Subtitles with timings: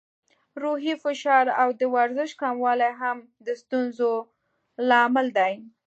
[0.61, 4.11] روحي فشار او د ورزش کموالی هم د ستونزو
[4.89, 5.53] لامل دی.